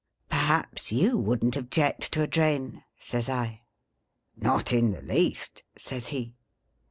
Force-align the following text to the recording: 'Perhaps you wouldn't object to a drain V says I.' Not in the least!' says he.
'Perhaps 0.29 0.91
you 0.91 1.15
wouldn't 1.19 1.55
object 1.55 2.11
to 2.13 2.23
a 2.23 2.27
drain 2.27 2.71
V 2.71 2.81
says 2.97 3.29
I.' 3.29 3.61
Not 4.35 4.73
in 4.73 4.93
the 4.93 5.01
least!' 5.03 5.61
says 5.77 6.07
he. 6.07 6.33